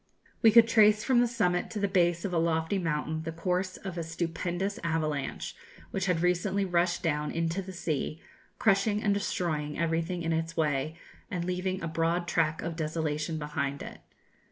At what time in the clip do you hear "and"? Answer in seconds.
9.03-9.13, 11.29-11.45